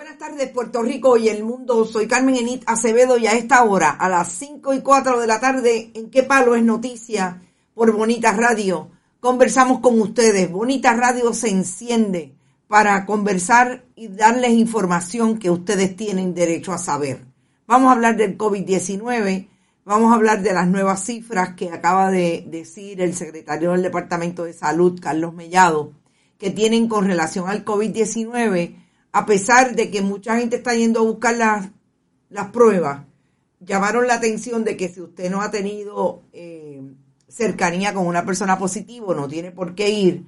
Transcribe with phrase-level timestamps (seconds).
[0.00, 1.84] Buenas tardes, Puerto Rico y el mundo.
[1.84, 5.40] Soy Carmen Enit Acevedo y a esta hora, a las 5 y 4 de la
[5.40, 7.42] tarde, ¿en qué palo es noticia?
[7.74, 8.88] Por Bonita Radio.
[9.20, 10.50] Conversamos con ustedes.
[10.50, 12.34] Bonita Radio se enciende
[12.66, 17.26] para conversar y darles información que ustedes tienen derecho a saber.
[17.66, 19.48] Vamos a hablar del COVID-19,
[19.84, 24.44] vamos a hablar de las nuevas cifras que acaba de decir el secretario del Departamento
[24.44, 25.92] de Salud, Carlos Mellado,
[26.38, 28.80] que tienen con relación al COVID-19
[29.12, 31.68] a pesar de que mucha gente está yendo a buscar las,
[32.28, 33.02] las pruebas,
[33.60, 36.82] llamaron la atención de que si usted no ha tenido eh,
[37.28, 40.24] cercanía con una persona positiva, no tiene por qué ir,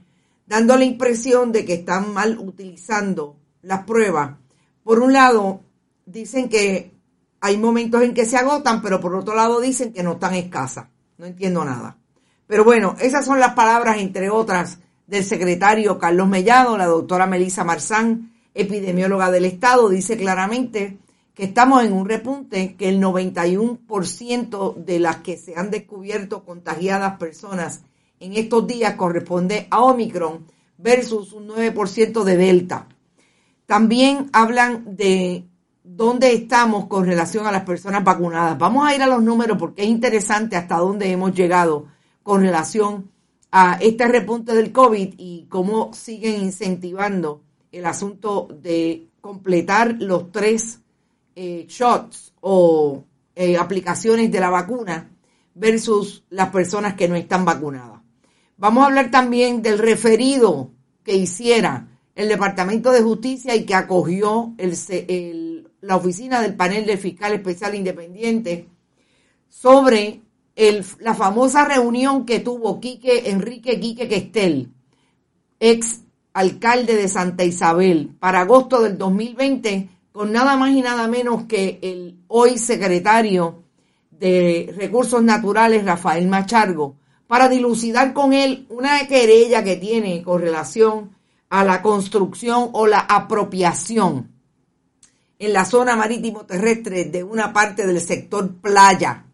[0.46, 4.36] dando la impresión de que están mal utilizando las pruebas.
[4.82, 5.62] Por un lado,
[6.04, 6.92] dicen que
[7.40, 10.86] hay momentos en que se agotan, pero por otro lado dicen que no están escasas.
[11.18, 11.98] No entiendo nada.
[12.46, 17.64] Pero bueno, esas son las palabras, entre otras, del secretario Carlos Mellado, la doctora Melisa
[17.64, 20.98] Marzán, epidemióloga del Estado, dice claramente
[21.34, 27.18] que estamos en un repunte, que el 91% de las que se han descubierto contagiadas
[27.18, 27.82] personas
[28.20, 30.46] en estos días corresponde a Omicron
[30.78, 32.86] versus un 9% de Delta.
[33.66, 35.46] También hablan de
[35.82, 38.58] dónde estamos con relación a las personas vacunadas.
[38.58, 41.86] Vamos a ir a los números porque es interesante hasta dónde hemos llegado
[42.22, 43.10] con relación
[43.50, 50.80] a este repunte del COVID y cómo siguen incentivando el asunto de completar los tres
[51.34, 55.10] eh, shots o eh, aplicaciones de la vacuna
[55.54, 58.00] versus las personas que no están vacunadas.
[58.58, 60.70] Vamos a hablar también del referido
[61.02, 64.54] que hiciera el Departamento de Justicia y que acogió
[65.80, 68.68] la oficina del panel del fiscal especial independiente
[69.48, 70.20] sobre
[71.00, 74.70] la famosa reunión que tuvo Quique, Enrique Quique Questel,
[75.58, 76.02] ex
[76.34, 81.78] alcalde de Santa Isabel para agosto del 2020 con nada más y nada menos que
[81.82, 83.62] el hoy secretario
[84.10, 91.16] de Recursos Naturales, Rafael Machargo, para dilucidar con él una querella que tiene con relación
[91.48, 94.30] a la construcción o la apropiación
[95.38, 99.24] en la zona marítimo terrestre de una parte del sector playa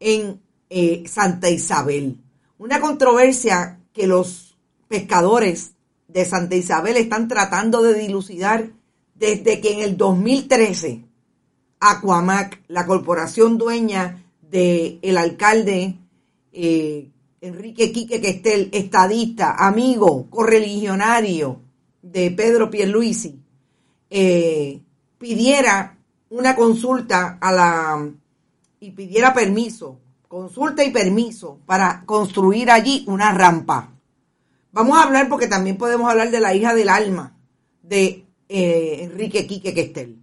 [0.00, 2.16] en eh, Santa Isabel.
[2.58, 4.56] Una controversia que los
[4.88, 5.72] pescadores
[6.12, 8.70] de Santa Isabel están tratando de dilucidar
[9.14, 11.04] desde que en el 2013
[11.80, 15.96] Aquamac, la corporación dueña del el alcalde
[16.52, 21.60] eh, Enrique Quique Questel, estadista, amigo, correligionario
[22.00, 23.40] de Pedro Pierluisi,
[24.10, 24.80] eh,
[25.18, 25.98] pidiera
[26.30, 28.10] una consulta a la
[28.78, 29.98] y pidiera permiso,
[30.28, 33.92] consulta y permiso para construir allí una rampa.
[34.72, 37.36] Vamos a hablar porque también podemos hablar de la hija del alma
[37.82, 40.18] de eh, Enrique Quique Questel.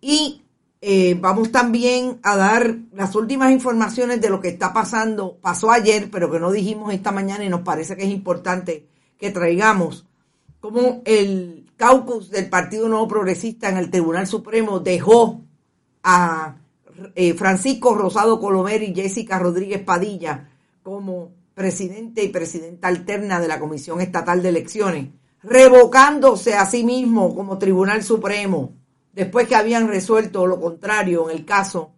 [0.00, 0.42] Y
[0.80, 5.38] eh, vamos también a dar las últimas informaciones de lo que está pasando.
[5.40, 8.86] Pasó ayer, pero que no dijimos esta mañana y nos parece que es importante
[9.18, 10.06] que traigamos
[10.62, 15.40] como el caucus del Partido Nuevo Progresista en el Tribunal Supremo dejó
[16.04, 16.56] a
[17.16, 20.48] eh, Francisco Rosado Colomer y Jessica Rodríguez Padilla
[20.84, 25.08] como presidente y presidenta alterna de la Comisión Estatal de Elecciones,
[25.42, 28.74] revocándose a sí mismo como Tribunal Supremo,
[29.12, 31.92] después que habían resuelto lo contrario en el caso,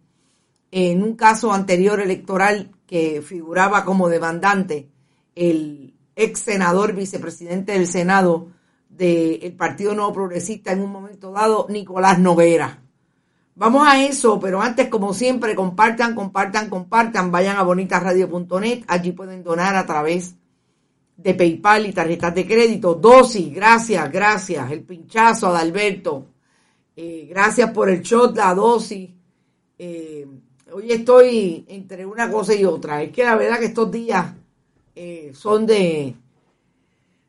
[0.71, 4.89] en un caso anterior electoral que figuraba como demandante
[5.35, 8.49] el ex senador vicepresidente del Senado
[8.89, 12.84] del Partido Nuevo Progresista en un momento dado, Nicolás Novera.
[13.57, 17.31] Vamos a eso, pero antes, como siempre, compartan, compartan, compartan.
[17.31, 18.83] Vayan a bonitasradio.net.
[18.87, 20.35] Allí pueden donar a través
[21.15, 22.95] de PayPal y tarjetas de crédito.
[22.95, 24.71] Dosis, gracias, gracias.
[24.71, 26.27] El pinchazo a Alberto.
[26.97, 29.09] Eh, gracias por el shot, la dosis.
[29.79, 30.27] Eh,
[30.73, 33.03] hoy estoy entre una cosa y otra.
[33.03, 34.33] Es que la verdad que estos días
[34.93, 36.13] eh, son de,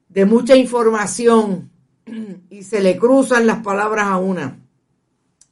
[0.09, 1.71] de mucha información
[2.51, 4.66] y se le cruzan las palabras a una.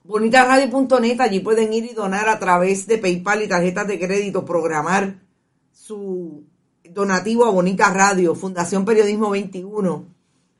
[0.04, 5.22] Bonitasradio.net, allí pueden ir y donar a través de PayPal y tarjetas de crédito, programar
[5.72, 6.44] su
[6.84, 10.06] donativo a Bonita Radio, Fundación Periodismo 21,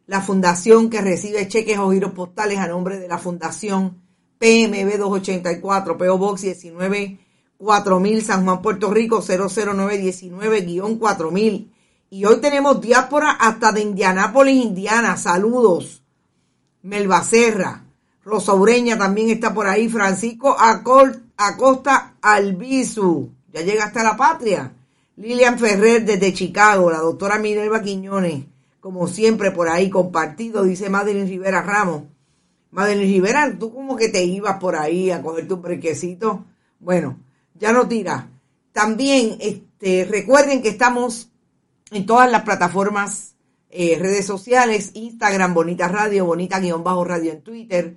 [0.06, 4.00] la fundación que recibe cheques o giros postales a nombre de la Fundación
[4.38, 7.19] PMB 284, PO Box 19
[7.58, 11.70] 4000, San Juan, Puerto Rico 00919-4000.
[12.11, 15.17] Y hoy tenemos diáspora hasta de Indianápolis, Indiana.
[15.17, 16.05] Saludos.
[16.82, 17.84] Melba Serra.
[18.25, 19.88] Rosa Ureña también está por ahí.
[19.88, 20.56] Francisco
[21.37, 23.31] Acosta Albizu.
[23.53, 24.73] Ya llega hasta la patria.
[25.17, 26.91] Lilian Ferrer desde Chicago.
[26.91, 28.44] La doctora Minerva Quiñones.
[28.81, 30.65] Como siempre por ahí compartido.
[30.65, 32.05] Dice Madeline Rivera Ramos.
[32.71, 36.44] Madeline Rivera, tú como que te ibas por ahí a coger tu brequecito.
[36.81, 37.20] Bueno,
[37.55, 38.29] ya no tira.
[38.73, 41.31] También este, recuerden que estamos
[41.93, 43.37] en todas las plataformas,
[43.70, 47.97] eh, redes sociales, Instagram, Bonita Radio, Bonita-Radio en Twitter,